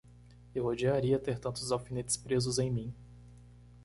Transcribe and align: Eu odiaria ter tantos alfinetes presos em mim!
Eu 0.55 0.65
odiaria 0.65 1.19
ter 1.19 1.37
tantos 1.37 1.71
alfinetes 1.71 2.17
presos 2.17 2.57
em 2.57 2.71
mim! 2.71 2.91